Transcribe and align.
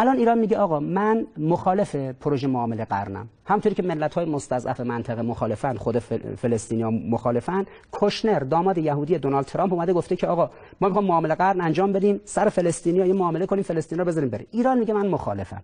الان 0.00 0.18
ایران 0.18 0.38
میگه 0.38 0.58
آقا 0.58 0.80
من 0.80 1.26
مخالف 1.36 1.96
پروژه 1.96 2.46
معامله 2.46 2.84
قرنم. 2.84 3.28
همطوری 3.44 3.74
که 3.74 3.82
ملت 3.82 4.14
های 4.14 4.24
مستضعف 4.26 4.80
منطقه 4.80 5.22
مخالفن 5.22 5.76
خود 5.76 5.98
فلسطینی 5.98 6.82
ها 6.82 6.90
مخالفن 6.90 7.66
کشنر 7.92 8.38
داماد 8.38 8.78
یهودی 8.78 9.18
دونالد 9.18 9.46
ترامپ 9.46 9.72
اومده 9.72 9.92
گفته 9.92 10.16
که 10.16 10.26
آقا 10.26 10.50
ما 10.80 10.88
می‌خوام 10.88 11.04
معامله 11.04 11.34
قرن 11.34 11.60
انجام 11.60 11.92
بدیم 11.92 12.20
سر 12.24 12.48
فلسطینی 12.48 13.00
ها 13.00 13.06
یه 13.06 13.12
معامله 13.12 13.46
کنیم 13.46 13.62
فلسطین 13.62 13.98
رو 13.98 14.04
بذاریم 14.04 14.30
بره 14.30 14.46
ایران 14.50 14.78
میگه 14.78 14.94
من 14.94 15.06
مخالفم. 15.06 15.62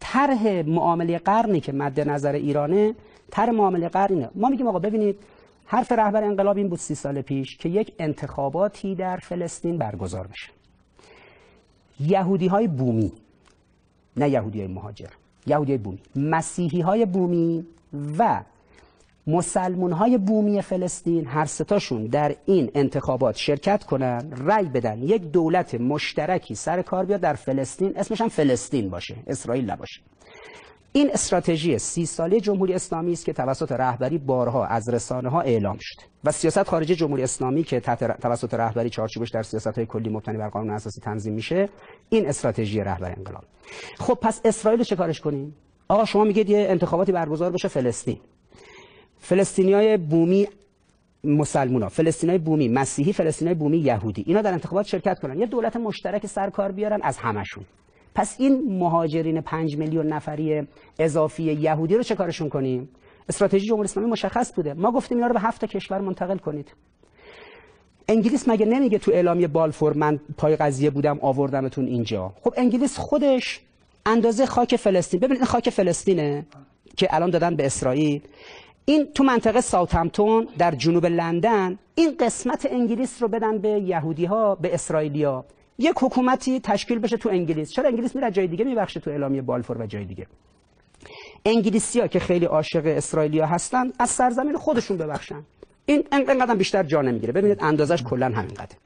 طرح 0.00 0.62
معامله 0.66 1.18
قرنی 1.18 1.60
که 1.60 1.72
مد 1.72 2.00
نظر 2.00 2.32
ایرانه 2.32 2.94
طرح 3.30 3.50
معامله 3.50 3.88
قرنه 3.88 4.30
ما 4.34 4.48
میگیم 4.48 4.66
آقا 4.66 4.78
ببینید 4.78 5.18
حرف 5.66 5.92
رهبر 5.92 6.24
انقلاب 6.24 6.56
این 6.56 6.68
بود 6.68 6.78
سی 6.78 6.94
سال 6.94 7.22
پیش 7.22 7.56
که 7.56 7.68
یک 7.68 7.92
انتخاباتی 7.98 8.94
در 8.94 9.16
فلسطین 9.16 9.78
برگزار 9.78 10.26
بشه 10.26 10.50
یهودی 12.00 12.46
های 12.46 12.68
بومی 12.68 13.12
نه 14.16 14.30
یهودی 14.30 14.58
های 14.58 14.68
مهاجر 14.68 15.08
یهودی 15.46 15.78
بومی. 15.78 15.98
مسیحی 16.16 16.80
های 16.80 17.06
بومی 17.06 17.66
و 18.18 18.40
مسلمون 19.26 19.92
های 19.92 20.18
بومی 20.18 20.62
فلسطین 20.62 21.26
هر 21.26 21.44
ستاشون 21.44 22.06
در 22.06 22.36
این 22.46 22.70
انتخابات 22.74 23.36
شرکت 23.36 23.84
کنن 23.84 24.32
رأی 24.36 24.64
بدن. 24.64 25.02
یک 25.02 25.22
دولت 25.22 25.74
مشترکی 25.74 26.54
سر 26.54 26.82
کار 26.82 27.04
بیاد 27.04 27.20
در 27.20 27.34
فلسطین 27.34 27.92
اسمش 27.96 28.20
هم 28.20 28.28
فلسطین 28.28 28.90
باشه 28.90 29.16
اسرائیل 29.26 29.70
نباشه. 29.70 30.00
این 30.96 31.10
استراتژی 31.12 31.78
سی 31.78 32.06
ساله 32.06 32.40
جمهوری 32.40 32.72
اسلامی 32.72 33.12
است 33.12 33.24
که 33.24 33.32
توسط 33.32 33.72
رهبری 33.72 34.18
بارها 34.18 34.66
از 34.66 34.88
رسانه 34.88 35.28
ها 35.28 35.40
اعلام 35.40 35.78
شد 35.80 35.96
و 36.24 36.32
سیاست 36.32 36.62
خارجی 36.62 36.94
جمهوری 36.94 37.22
اسلامی 37.22 37.64
که 37.64 37.80
توسط 38.22 38.54
رهبری 38.54 38.90
چارچوبش 38.90 39.30
در 39.30 39.42
سیاست 39.42 39.66
های 39.66 39.86
کلی 39.86 40.08
مبتنی 40.08 40.38
بر 40.38 40.48
قانون 40.48 40.70
اساسی 40.70 41.00
تنظیم 41.00 41.32
میشه 41.32 41.68
این 42.08 42.28
استراتژی 42.28 42.80
رهبر 42.80 43.14
انقلاب. 43.16 43.44
خب 43.98 44.18
پس 44.22 44.40
اسرائیل 44.44 44.82
چه 44.82 44.96
کارش 44.96 45.20
کنیم؟ 45.20 45.56
آقا 45.88 46.04
شما 46.04 46.24
میگید 46.24 46.50
یه 46.50 46.66
انتخاباتی 46.70 47.12
برگزار 47.12 47.50
بشه 47.50 47.68
فلسطین. 47.68 48.18
فلسطینیای 49.18 49.96
بومی 49.96 50.48
مسلمونا 51.24 51.88
فلسطینای 51.88 52.38
بومی 52.38 52.68
مسیحی 52.68 53.12
فلسطینای 53.12 53.54
بومی 53.54 53.78
یهودی 53.78 54.24
اینا 54.26 54.42
در 54.42 54.52
انتخابات 54.52 54.86
شرکت 54.86 55.18
کنن. 55.20 55.38
یه 55.38 55.46
دولت 55.46 55.76
مشترک 55.76 56.26
سرکار 56.26 56.72
بیارن 56.72 57.00
از 57.02 57.18
همشون. 57.18 57.64
پس 58.14 58.36
این 58.38 58.78
مهاجرین 58.78 59.40
پنج 59.40 59.76
میلیون 59.76 60.06
نفری 60.06 60.66
اضافی 60.98 61.42
یهودی 61.42 61.94
رو 61.94 62.02
چه 62.02 62.14
کارشون 62.14 62.48
کنیم؟ 62.48 62.88
استراتژی 63.28 63.66
جمهوری 63.66 63.84
اسلامی 63.84 64.10
مشخص 64.10 64.52
بوده. 64.54 64.74
ما 64.74 64.92
گفتیم 64.92 65.18
اینا 65.18 65.26
رو 65.26 65.34
به 65.34 65.40
هفت 65.40 65.64
کشور 65.64 66.00
منتقل 66.00 66.38
کنید. 66.38 66.74
انگلیس 68.08 68.48
مگه 68.48 68.66
نمیگه 68.66 68.98
تو 68.98 69.10
اعلامیه 69.10 69.48
بالفور 69.48 69.92
من 69.92 70.20
پای 70.38 70.56
قضیه 70.56 70.90
بودم 70.90 71.18
آوردمتون 71.22 71.86
اینجا؟ 71.86 72.32
خب 72.42 72.54
انگلیس 72.56 72.98
خودش 72.98 73.60
اندازه 74.06 74.46
خاک 74.46 74.76
فلسطین 74.76 75.20
ببینید 75.20 75.38
این 75.38 75.46
خاک 75.46 75.70
فلسطینه 75.70 76.46
که 76.96 77.08
الان 77.14 77.30
دادن 77.30 77.56
به 77.56 77.66
اسرائیل. 77.66 78.22
این 78.84 79.06
تو 79.14 79.24
منطقه 79.24 79.60
ساوثهمپتون 79.60 80.48
در 80.58 80.70
جنوب 80.70 81.06
لندن 81.06 81.78
این 81.94 82.16
قسمت 82.20 82.66
انگلیس 82.70 83.22
رو 83.22 83.28
بدن 83.28 83.58
به 83.58 83.68
یهودی 83.68 84.24
ها 84.24 84.54
به 84.54 84.74
اسرائیلیا 84.74 85.44
یک 85.78 85.94
حکومتی 86.00 86.60
تشکیل 86.60 86.98
بشه 86.98 87.16
تو 87.16 87.28
انگلیس. 87.28 87.70
چرا 87.70 87.88
انگلیس 87.88 88.16
میره 88.16 88.30
جای 88.30 88.46
دیگه؟ 88.46 88.64
میبخشه 88.64 89.00
تو 89.00 89.10
اعلامیه 89.10 89.42
بالفور 89.42 89.82
و 89.82 89.86
جای 89.86 90.04
دیگه. 90.04 90.26
انگلیسیا 91.44 92.06
که 92.06 92.20
خیلی 92.20 92.44
عاشق 92.44 92.82
اسرائیلیا 92.86 93.46
هستن 93.46 93.92
از 93.98 94.10
سرزمین 94.10 94.56
خودشون 94.56 94.96
ببخشن. 94.96 95.42
این 95.86 96.04
انقدر 96.12 96.54
بیشتر 96.54 96.82
جا 96.82 97.02
نمی‌گیره. 97.02 97.32
ببینید 97.32 97.58
اندازش 97.62 98.02
کلا 98.02 98.26
همینقدر 98.26 98.76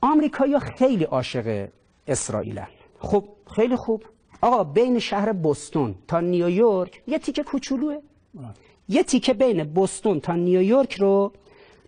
آمریکایی‌ها 0.00 0.58
خیلی 0.58 1.04
عاشق 1.04 1.68
اسرائیلن. 2.08 2.68
خب 2.98 3.24
خیلی 3.56 3.76
خوب. 3.76 4.02
آقا 4.40 4.64
بین 4.64 4.98
شهر 4.98 5.32
بوستون 5.32 5.94
تا 6.08 6.20
نیویورک 6.20 7.02
یه 7.06 7.18
تیکه 7.18 7.42
کوچولوه. 7.42 7.98
یه 8.88 9.02
تیکه 9.02 9.34
بین 9.34 9.64
بوستون 9.64 10.20
تا 10.20 10.34
نیویورک 10.34 10.94
رو 10.94 11.32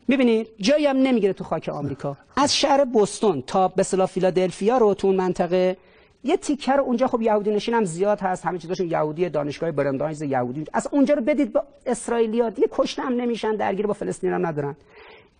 می‌بینید 0.09 0.49
جایی 0.61 0.87
هم 0.87 0.97
نمی‌گیره 0.97 1.33
تو 1.33 1.45
خاک 1.45 1.69
آمریکا. 1.69 2.17
از 2.37 2.57
شهر 2.57 2.85
بوستون 2.85 3.43
تا 3.47 3.69
به 3.69 3.81
اصطلاح 3.81 4.07
فیلادلفیا 4.07 4.79
رو 4.79 4.95
تو 4.95 5.07
اون 5.07 5.17
منطقه 5.17 5.77
یه 6.25 6.37
تیکه 6.37 6.73
رو 6.73 6.83
اونجا 6.83 7.07
خب 7.07 7.23
یهودی 7.23 7.51
نشین 7.51 7.75
هم 7.75 7.85
زیاد 7.85 8.21
هست 8.21 8.47
همه 8.47 8.59
چیزاشون 8.59 8.91
یهودی 8.91 9.29
دانشگاه 9.29 9.71
برندایز 9.71 10.23
یهودی. 10.23 10.65
از 10.73 10.89
اونجا 10.93 11.15
رو 11.15 11.23
بدید 11.23 11.53
با 11.53 11.63
اسرائیلیا 11.87 12.51
دیگه 12.51 12.69
کشته 12.73 13.03
هم 13.03 13.13
نمیشن 13.13 13.57
درگیر 13.57 13.87
با 13.87 13.93
فلسطین 13.93 14.33
هم 14.33 14.47
ندارن. 14.47 14.77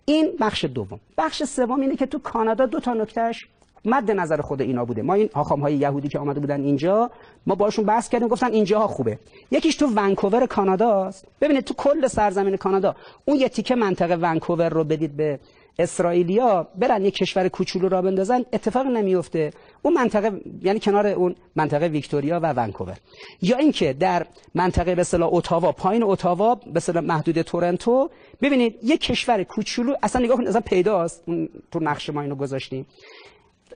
این 0.05 0.31
بخش 0.39 0.65
دوم. 0.65 0.99
بخش 1.17 1.43
سوم 1.43 1.81
اینه 1.81 1.95
که 1.95 2.05
تو 2.05 2.19
کانادا 2.19 2.65
دو 2.65 2.79
تا 2.79 2.93
نکتهش 2.93 3.47
مد 3.85 4.11
نظر 4.11 4.41
خود 4.41 4.61
اینا 4.61 4.85
بوده. 4.85 5.01
ما 5.01 5.13
این 5.13 5.29
هاخام 5.35 5.61
های 5.61 5.75
یهودی 5.75 6.07
که 6.07 6.19
آمده 6.19 6.39
بودن 6.39 6.61
اینجا 6.61 7.11
ما 7.47 7.55
باشون 7.55 7.85
بحث 7.85 8.09
کردیم 8.09 8.27
گفتن 8.27 8.51
اینجاها 8.53 8.87
خوبه. 8.87 9.19
یکیش 9.51 9.75
تو 9.75 9.87
ونکوور 9.95 10.45
کاناداست. 10.45 11.25
ببینید 11.41 11.63
تو 11.63 11.73
کل 11.73 12.07
سرزمین 12.07 12.57
کانادا 12.57 12.95
اون 13.25 13.37
یه 13.37 13.49
تیکه 13.49 13.75
منطقه 13.75 14.15
ونکوور 14.15 14.69
رو 14.69 14.83
بدید 14.83 15.17
به 15.17 15.39
اسرائیلیا 15.79 16.67
برن 16.75 17.05
یه 17.05 17.11
کشور 17.11 17.47
کوچولو 17.47 17.89
را 17.89 18.01
بندازن 18.01 18.45
اتفاق 18.53 18.85
نمیفته. 18.87 19.51
اون 19.81 19.93
منطقه 19.93 20.41
یعنی 20.61 20.79
کنار 20.79 21.07
اون 21.07 21.35
منطقه 21.55 21.87
ویکتوریا 21.87 22.39
و 22.43 22.53
ونکوور. 22.53 22.97
یا 23.41 23.57
اینکه 23.57 23.93
در 23.93 24.25
منطقه 24.55 24.95
به 24.95 25.01
اصطلاح 25.01 25.29
اتاوا 25.33 25.71
پایین 25.71 26.03
اتاوا 26.03 26.55
به 26.55 26.71
اصطلاح 26.75 27.03
محدود 27.03 27.41
تورنتو 27.41 28.09
ببینید 28.41 28.79
یه 28.83 28.97
کشور 28.97 29.43
کوچولو 29.43 29.95
اصلا 30.03 30.25
نگاه 30.25 30.37
کنید 30.37 30.49
اصلا 30.49 30.61
پیداست. 30.61 31.23
اون 31.25 31.49
تو 31.71 31.79
نقشه 31.79 32.13
ما 32.13 32.21
اینو 32.21 32.35
گذاشتیم. 32.35 32.85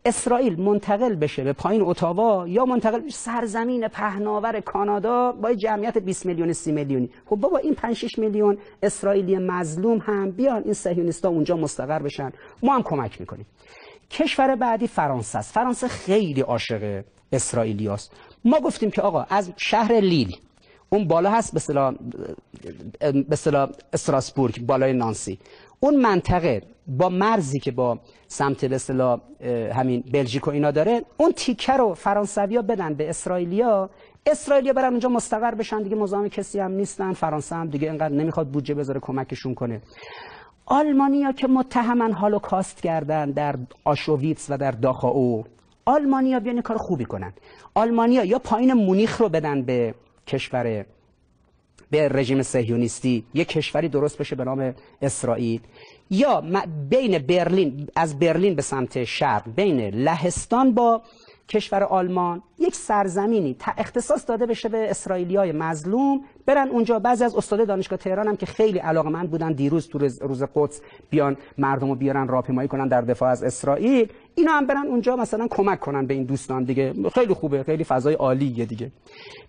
اسرائیل 0.05 0.61
منتقل 0.61 1.15
بشه 1.15 1.43
به 1.43 1.53
پایین 1.53 1.81
اتاوا 1.81 2.47
یا 2.47 2.65
منتقل 2.65 2.99
بشه 2.99 3.15
سرزمین 3.15 3.87
پهناور 3.87 4.59
کانادا 4.59 5.31
با 5.31 5.53
جمعیت 5.53 5.97
20 5.97 6.25
میلیون 6.25 6.53
30 6.53 6.71
میلیونی. 6.71 7.09
خب 7.25 7.35
بابا 7.35 7.57
این 7.57 7.75
5 7.75 7.95
6 7.95 8.19
میلیون 8.19 8.57
اسرائیلی 8.83 9.37
مظلوم 9.37 9.97
هم 9.97 10.31
بیان 10.31 10.63
این 10.63 10.73
صهیونیستا 10.73 11.29
اونجا 11.29 11.57
مستقر 11.57 11.99
بشن. 11.99 12.31
ما 12.63 12.75
هم 12.75 12.83
کمک 12.83 13.19
می‌کنیم. 13.19 13.45
کشور 14.11 14.55
بعدی 14.55 14.87
فرانسه 14.87 15.37
است. 15.37 15.53
فرانسه 15.53 15.87
خیلی 15.87 16.41
عاشق 16.41 17.03
اسرائیلیاست 17.31 18.11
ما 18.45 18.59
گفتیم 18.59 18.91
که 18.91 19.01
آقا 19.01 19.25
از 19.29 19.51
شهر 19.57 19.93
لیل 19.99 20.35
اون 20.89 21.07
بالا 21.07 21.31
هست 21.31 21.53
به 21.53 21.57
اصطلاح 23.31 23.69
استراسبورگ 23.93 24.61
بالای 24.61 24.93
نانسی. 24.93 25.39
اون 25.83 25.95
منطقه 25.95 26.61
با 26.87 27.09
مرزی 27.09 27.59
که 27.59 27.71
با 27.71 27.99
سمت 28.27 28.65
به 28.65 29.21
همین 29.73 30.03
بلژیک 30.13 30.47
و 30.47 30.51
اینا 30.51 30.71
داره 30.71 31.01
اون 31.17 31.31
تیکه 31.31 31.73
رو 31.73 31.93
فرانسویا 31.93 32.61
بدن 32.61 32.93
به 32.93 33.09
اسرائیلیا. 33.09 33.89
اسرائیلیا 34.25 34.73
برن 34.73 34.89
اونجا 34.89 35.09
مستقر 35.09 35.55
بشن 35.55 35.81
دیگه 35.83 35.95
مزاحم 35.95 36.27
کسی 36.27 36.59
هم 36.59 36.71
نیستن. 36.71 37.13
فرانسه 37.13 37.55
هم 37.55 37.67
دیگه 37.67 37.87
اینقدر 37.87 38.13
نمی‌خواد 38.13 38.47
بودجه 38.47 38.73
بذاره 38.73 38.99
کمکشون 38.99 39.53
کنه. 39.53 39.81
آلمانیا 40.65 41.31
که 41.31 41.47
متهمن 41.47 42.11
هالوکاست 42.11 42.81
کردن 42.81 43.31
در 43.31 43.55
آشوویتس 43.83 44.49
و 44.49 44.57
در 44.57 44.71
داخاو 44.71 45.43
آلمانیا 45.85 46.39
بیان 46.39 46.61
کار 46.61 46.77
خوبی 46.77 47.05
کنن. 47.05 47.33
آلمانیا 47.73 48.23
یا 48.23 48.39
پایین 48.39 48.73
مونیخ 48.73 49.21
رو 49.21 49.29
بدن 49.29 49.61
به 49.61 49.95
کشور 50.27 50.85
به 51.91 52.07
رژیم 52.09 52.41
صهیونیستی 52.41 53.23
یک 53.33 53.47
کشوری 53.47 53.89
درست 53.89 54.17
بشه 54.17 54.35
به 54.35 54.43
نام 54.43 54.75
اسرائیل. 55.01 55.61
یا 56.09 56.43
بین 56.89 57.17
برلین 57.17 57.87
از 57.95 58.19
برلین 58.19 58.55
به 58.55 58.61
سمت 58.61 59.03
شرق 59.03 59.43
بین 59.55 59.79
لهستان 59.79 60.73
با 60.73 61.01
کشور 61.51 61.83
آلمان 61.83 62.41
یک 62.59 62.75
سرزمینی 62.75 63.55
اختصاص 63.77 64.29
داده 64.29 64.45
بشه 64.45 64.69
به 64.69 64.89
اسرائیلی 64.89 65.51
مظلوم 65.51 66.21
برن 66.45 66.67
اونجا. 66.69 66.99
بعضی 66.99 67.23
از 67.23 67.35
استاد 67.35 67.67
دانشگاه 67.67 67.99
تهران 67.99 68.27
هم 68.27 68.35
که 68.35 68.45
خیلی 68.45 68.79
علاقمند 68.79 69.31
بودن 69.31 69.51
دیروز 69.51 69.87
تو 69.87 69.97
روز 70.21 70.43
قدس 70.55 70.81
بیان 71.09 71.37
مردم 71.57 71.89
رو 71.89 71.95
بیارن 71.95 72.27
راهپیمایی 72.27 72.67
کنن 72.67 72.87
در 72.87 73.01
دفاع 73.01 73.29
از 73.29 73.43
اسرائیل 73.43 74.07
اینا 74.35 74.51
هم 74.51 74.65
برن 74.65 74.87
اونجا 74.87 75.15
مثلا 75.15 75.47
کمک 75.49 75.79
کنن 75.79 76.05
به 76.05 76.13
این 76.13 76.23
دوستان 76.23 76.63
دیگه. 76.63 76.93
خیلی 77.13 77.33
خوبه 77.33 77.63
خیلی 77.63 77.83
فضای 77.83 78.13
عالیه 78.13 78.65
دیگه. 78.65 78.91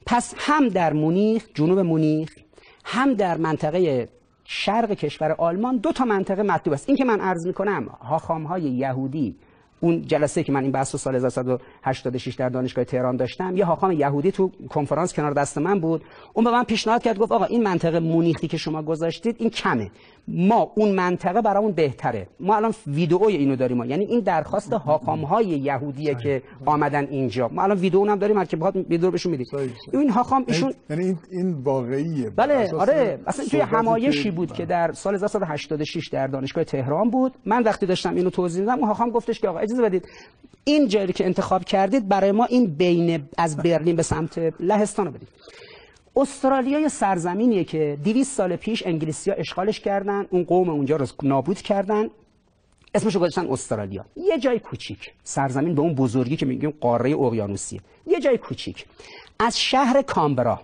پس 0.07 0.35
هم 0.39 0.69
در 0.69 0.93
مونیخ 0.93 1.47
جنوب 1.55 1.79
مونیخ 1.79 2.35
هم 2.85 3.15
در 3.15 3.37
منطقه 3.37 4.09
شرق 4.45 4.93
کشور 4.93 5.33
آلمان 5.33 5.77
دو 5.77 5.93
تا 5.93 6.05
منطقه 6.05 6.43
مطلوب 6.43 6.75
است. 6.75 6.89
این 6.89 6.99
که 6.99 7.05
من 7.05 7.21
عرض 7.21 7.47
می‌کنم 7.47 7.87
هاخام 7.87 8.45
های 8.45 8.63
یهودی 8.63 9.37
اون 9.83 10.03
جلسه 10.07 10.43
که 10.43 10.53
من 10.53 10.63
این 10.63 10.73
بحث 10.73 10.97
سال 10.97 11.15
1986 11.15 12.35
در 12.35 12.49
دانشگاه 12.49 12.85
تهران 12.85 13.17
داشتم 13.17 13.57
یه 13.57 13.65
حاخام 13.65 13.93
یهودی 13.93 14.33
تو 14.33 14.51
کنفرانس 14.71 15.13
کنار 15.13 15.33
دست 15.33 15.59
من 15.59 15.81
بود. 15.81 16.05
اون 16.35 16.45
به 16.45 16.51
من 16.51 16.65
پیشنهاد 16.65 17.03
کرد 17.03 17.19
گفت 17.19 17.33
آقا 17.33 17.45
این 17.45 17.63
منطقه 17.63 18.01
مونیخی 18.01 18.49
که 18.49 18.57
شما 18.57 18.83
گذاشتید 18.83 19.37
این 19.39 19.51
کمه. 19.51 19.91
ما 20.29 20.73
اون 20.75 20.93
منطقه 20.93 21.43
برامون 21.43 21.73
بهتره. 21.73 22.27
ما 22.41 22.57
الان 22.57 22.75
ویدئوی 22.87 23.37
اینو 23.37 23.57
داریم 23.57 23.77
ما. 23.77 23.87
یعنی 23.87 24.05
این 24.05 24.21
درخواست 24.21 24.73
حاکم 24.73 25.19
های 25.19 25.47
یهودیه 25.47 26.15
که 26.15 26.43
آمدن 26.67 27.05
اینجا. 27.05 27.49
ما 27.49 27.63
الان 27.63 27.79
ویدئو 27.79 28.11
هم 28.11 28.19
داریم 28.19 28.45
که 28.45 28.57
بخواد 28.57 28.77
ویدئو 28.77 29.11
بهشون 29.11 29.33
میدیم 29.33 29.47
این 29.93 30.11
حاکم 30.11 30.45
ایشون 30.49 30.75
یعنی 30.91 31.05
این 31.05 31.19
این 31.31 31.53
واقعیه. 31.53 32.31
بله 32.31 32.73
آره. 32.73 33.21
اصلا 33.27 33.45
توی 33.45 33.61
همایشی 33.61 34.31
بود 34.31 34.53
که 34.53 34.67
در 34.67 34.93
سال 34.93 35.15
1986 35.15 36.09
در 36.09 36.27
دانشگاه 36.27 36.65
تهران 36.65 37.11
بود. 37.11 37.35
من 37.47 37.63
وقتی 37.63 37.87
داشتم 37.87 38.15
اینو 38.15 38.31
توضیح 38.31 38.61
میدم 38.61 38.79
اون 38.79 38.89
حاکم 38.89 39.11
گفتش 39.11 39.41
که 39.41 39.49
آقا 39.49 39.59
اجازه 39.73 39.89
بدید 39.89 40.09
این 40.65 40.89
جایی 40.89 41.13
که 41.13 41.25
انتخاب 41.25 41.65
کردید 41.65 42.09
برای 42.09 42.33
ما 42.33 42.45
این 42.45 42.67
بین 42.67 43.29
از 43.39 43.57
برلین 43.57 43.97
به 43.97 44.03
سمت 44.03 44.39
لهستان 44.61 45.07
رو 45.07 45.13
بدید. 45.13 45.29
استرالیا 46.17 46.81
یه 46.81 46.89
سرزمینیه 46.89 47.65
که 47.65 47.99
200 48.05 48.37
سال 48.37 48.57
پیش 48.57 48.87
انگلیسی‌ها 48.87 49.37
اشغالش 49.37 49.81
کردن 49.81 50.27
اون 50.31 50.45
قوم 50.45 50.71
اونجا 50.71 50.97
رو 50.97 51.07
نابود 51.23 51.61
کردن. 51.61 52.09
اسمشو 52.95 53.19
گذاشتن 53.19 53.47
استرالیا. 53.47 54.05
یه 54.17 54.39
جای 54.39 54.59
کوچیک. 54.59 55.13
سرزمین 55.25 55.75
به 55.75 55.81
اون 55.81 55.95
بزرگی 55.95 56.37
که 56.37 56.47
میگیم 56.47 56.75
قاره 56.81 57.11
اقیانوسیه. 57.11 57.81
یه 58.07 58.21
جای 58.21 58.39
کوچیک. 58.39 58.87
از 59.39 59.61
شهر 59.61 60.03
کامبرا 60.03 60.61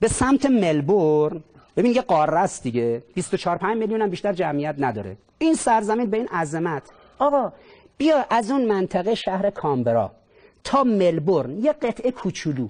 به 0.00 0.08
سمت 0.08 0.46
ملبورن. 0.46 1.40
ببین 1.76 1.94
یه 1.94 2.02
قاره 2.02 2.38
است 2.38 2.62
دیگه. 2.62 3.02
24 3.14 3.58
5 3.58 3.76
میلیون 3.76 4.02
هم 4.02 4.10
بیشتر 4.10 4.32
جمعیت 4.32 4.74
نداره. 4.78 5.16
این 5.38 5.54
سرزمین 5.54 6.10
به 6.10 6.16
این 6.16 6.28
عظمت. 6.28 6.82
آقا 7.18 7.52
بیا 7.98 8.24
از 8.30 8.50
اون 8.50 8.64
منطقه 8.64 9.14
شهر 9.14 9.50
کامبرا 9.50 10.12
تا 10.64 10.84
ملبورن 10.84 11.58
یه 11.64 11.72
قطعه 11.72 12.10
کوچولو. 12.10 12.68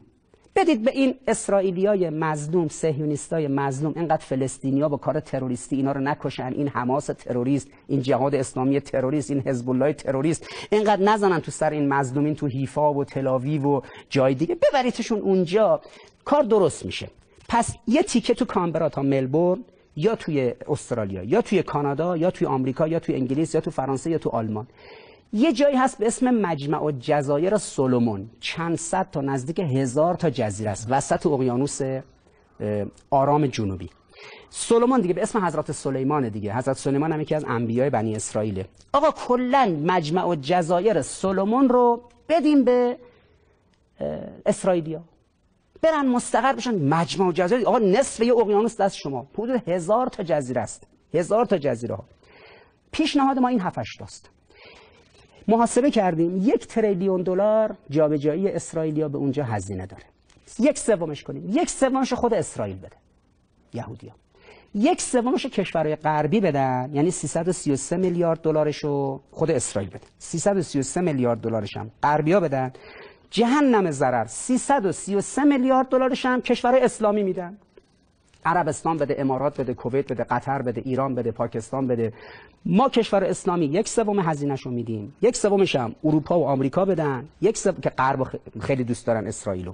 بدید 0.56 0.84
به 0.84 0.90
این 0.90 1.14
اسرائیلیای 1.28 2.10
مظلوم 2.10 2.68
صهیونیستای 2.68 3.48
مظلوم 3.48 3.92
اینقدر 3.96 4.24
فلسطینیا 4.24 4.88
با 4.88 4.96
کار 4.96 5.20
تروریستی 5.20 5.76
اینا 5.76 5.92
رو 5.92 6.00
نکشن. 6.00 6.52
این 6.52 6.68
حماس 6.68 7.06
تروریست 7.06 7.68
این 7.88 8.02
جهاد 8.02 8.34
اسلامی 8.34 8.80
تروریست 8.80 9.30
این 9.30 9.40
حزب 9.40 9.70
الله 9.70 9.92
تروریست. 9.92 10.46
اینقدر 10.70 11.02
نزنن 11.02 11.40
تو 11.40 11.50
سر 11.50 11.70
این 11.70 11.88
مظلومین 11.88 12.34
تو 12.34 12.46
حیفا 12.46 12.94
و 12.94 13.04
تلاویو 13.04 13.62
و 13.62 13.80
جای 14.08 14.34
دیگه. 14.34 14.54
ببریدشون 14.54 15.20
اونجا. 15.20 15.80
کار 16.24 16.42
درست 16.42 16.84
میشه. 16.84 17.08
پس 17.48 17.74
یه 17.86 18.02
تیکه 18.02 18.34
تو 18.34 18.44
کانبرا 18.44 18.88
تا 18.88 19.02
ملبورن 19.02 19.64
یا 19.96 20.14
توی 20.14 20.54
استرالیا 20.68 21.22
یا 21.22 21.42
توی 21.42 21.62
کانادا 21.62 22.16
یا 22.16 22.30
توی 22.30 22.46
آمریکا 22.46 22.88
یا 22.88 22.98
توی 22.98 23.14
انگلیس 23.14 23.54
یا 23.54 23.60
تو 23.60 23.70
فرانسه 23.70 24.10
یا 24.10 24.18
تو 24.18 24.30
آلمان. 24.30 24.66
یه 25.32 25.52
جایی 25.52 25.76
هست 25.76 25.98
به 25.98 26.06
اسم 26.06 26.30
مجمع 26.30 26.82
و 26.82 26.90
جزایر 27.00 27.56
سولومون 27.56 28.30
چند 28.40 28.76
صد 28.76 29.10
تا 29.10 29.20
نزدیک 29.20 29.58
هزار 29.58 30.14
تا 30.14 30.30
جزیره 30.30 30.70
است. 30.70 30.86
وسط 30.90 31.26
اقیانوس 31.26 31.80
آرام 33.10 33.46
جنوبی. 33.46 33.90
سولومون 34.50 35.00
دیگه 35.00 35.14
به 35.14 35.22
اسم 35.22 35.44
حضرت 35.44 35.72
سلیمان 35.72 36.28
دیگه. 36.28 36.56
حضرت 36.56 36.76
سلیمان 36.76 37.12
هم 37.12 37.20
یکی 37.20 37.34
از 37.34 37.44
انبیای 37.48 37.90
بنی 37.90 38.16
اسرائیله. 38.16 38.68
آقا 38.92 39.10
کلا 39.10 39.76
مجمع 39.84 40.26
و 40.26 40.34
جزایر 40.40 41.02
سولومون 41.02 41.68
رو 41.68 42.02
بدیم 42.28 42.64
به 42.64 42.98
اسرائیلیا. 44.46 45.02
برن 45.82 46.06
مستقر 46.06 46.52
بشن. 46.52 46.74
مجمع 46.74 47.28
و 47.28 47.32
جزایر 47.32 47.66
آقا 47.66 47.78
نصف 47.78 48.20
یه 48.20 48.32
اقیانوس 48.32 48.80
دست 48.80 48.96
شما. 48.96 49.26
حدود 49.34 49.68
هزار 49.68 50.06
تا 50.06 50.22
جزیره 50.22 50.60
است. 50.60 50.86
هزار 51.14 51.44
تا 51.44 51.58
جزیره 51.58 51.94
ها. 51.94 52.04
پیشنهاد 52.92 53.38
ما 53.38 53.48
این 53.48 53.60
هفتش 53.60 54.00
است 54.00 54.30
محاسبه 55.48 55.90
کردیم. 55.90 56.36
یک 56.36 56.66
تریلیون 56.66 57.22
دلار 57.22 57.76
جابجایی 57.90 58.48
اسرائیلیا 58.48 59.08
به 59.08 59.18
اونجا 59.18 59.44
هزینه 59.44 59.86
داره. 59.86 60.02
یک 60.58 60.78
سومش 60.78 61.22
کنیم. 61.22 61.48
یک 61.48 61.70
سومش 61.70 62.12
خود 62.12 62.34
اسرائیل 62.34 62.76
بده. 62.76 62.96
یهودیا 63.74 64.12
یک 64.74 65.02
سومش 65.02 65.46
کشورهای 65.46 65.96
غربی 65.96 66.40
بدن 66.40 66.90
یعنی 66.92 67.10
333 67.10 67.96
میلیارد 67.96 68.40
دلارشو 68.40 69.20
خود 69.30 69.50
اسرائیل 69.50 69.90
بده. 69.90 70.00
333 70.18 71.00
میلیارد 71.00 71.40
دلارش 71.40 71.76
هم 71.76 71.90
غربیا 72.02 72.40
بدن. 72.40 72.72
جهنم 73.30 73.90
ضرر 73.90 74.26
333 74.26 75.44
میلیارد 75.44 75.88
دلارش 75.88 76.26
هم 76.26 76.40
کشورهای 76.40 76.80
اسلامی 76.80 77.22
میدن. 77.22 77.58
عربستان 78.46 78.96
بده 78.96 79.16
امارات 79.18 79.60
بده 79.60 79.74
کویت 79.74 80.12
بده 80.12 80.24
قطر 80.24 80.62
بده 80.62 80.82
ایران 80.84 81.14
بده 81.14 81.30
پاکستان 81.30 81.86
بده. 81.86 82.12
ما 82.66 82.88
کشور 82.88 83.24
اسلامی 83.24 83.66
یک 83.66 83.88
سوم 83.88 84.20
هزینه‌ش 84.20 84.62
رو 84.62 84.70
میدیم. 84.70 85.14
یک 85.22 85.36
سومش 85.36 85.76
هم 85.76 85.94
اروپا 86.04 86.38
و 86.38 86.46
آمریکا 86.46 86.84
بدن. 86.84 87.28
یک 87.40 87.58
سوم 87.58 87.74
که 87.74 87.90
غرب 87.90 88.26
خیلی 88.60 88.84
دوست 88.84 89.06
دارن 89.06 89.26
اسرائیلو. 89.26 89.72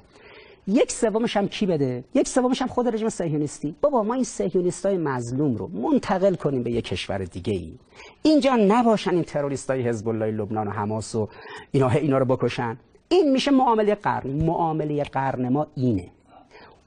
یک 0.67 0.93
سومش 0.93 1.37
هم 1.37 1.49
کی 1.49 1.67
بده؟ 1.67 2.05
یک 2.15 2.29
سومش 2.29 2.63
هم 2.63 2.69
خود 2.69 2.89
رژیم 2.95 3.09
صهیونیستی. 3.09 3.75
بابا 3.81 4.03
ما 4.03 4.15
این 4.15 4.25
صهیونیستای 4.25 4.97
مظلوم 4.97 5.57
رو 5.57 5.69
منتقل 5.69 6.35
کنیم 6.35 6.63
به 6.63 6.71
یک 6.71 6.85
کشور 6.85 7.19
دیگه 7.19 7.53
ای 7.53 7.79
اینجا 8.23 8.57
نباشن 8.57 9.11
این 9.11 9.23
تروریستای 9.23 9.83
حزب 9.83 10.09
الله 10.09 10.31
لبنان 10.31 10.69
و 10.69 10.71
حماس 10.71 11.15
و 11.15 11.29
اینا 11.73 11.89
اینا 11.89 12.19
رو 12.19 12.25
بکشن. 12.25 12.77
این 13.09 13.33
میشه 13.33 13.51
معامله 13.51 13.95
قرن. 13.95 14.31
معامله 14.31 15.03
قرن 15.05 15.49
ما 15.49 15.67
اینه. 15.75 16.11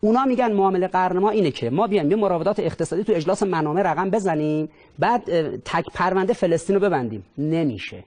اونا 0.05 0.25
میگن 0.25 0.51
معامله 0.51 0.87
قرن 0.87 1.17
ما 1.17 1.29
اینه 1.29 1.51
که 1.51 1.69
ما 1.69 1.87
بیایم 1.87 2.11
یه 2.11 2.15
مراودات 2.15 2.59
اقتصادی 2.59 3.03
تو 3.03 3.13
اجلاس 3.13 3.43
منامه 3.43 3.83
رقم 3.83 4.09
بزنیم 4.09 4.69
بعد 4.99 5.23
تک 5.57 5.85
پرونده 5.93 6.33
فلسطین 6.33 6.75
رو 6.75 6.81
ببندیم. 6.81 7.23
نمیشه. 7.37 8.03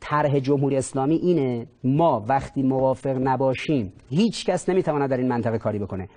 طرح 0.00 0.38
جمهوری 0.38 0.76
اسلامی 0.76 1.14
اینه 1.14 1.66
ما 1.84 2.24
وقتی 2.28 2.62
موافق 2.62 3.16
نباشیم 3.20 3.92
هیچ 4.10 4.44
کس 4.44 4.68
نمی‌تواند 4.68 5.10
در 5.10 5.16
این 5.16 5.28
منطقه 5.28 5.58
کاری 5.58 5.78
بکنه. 5.78 6.08